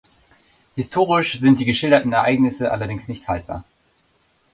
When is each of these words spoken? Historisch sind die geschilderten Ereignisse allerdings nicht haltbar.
Historisch 0.75 1.39
sind 1.39 1.59
die 1.59 1.65
geschilderten 1.65 2.11
Ereignisse 2.11 2.71
allerdings 2.71 3.07
nicht 3.07 3.27
haltbar. 3.27 3.65